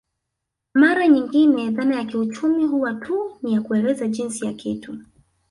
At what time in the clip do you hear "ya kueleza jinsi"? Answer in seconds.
3.53-4.45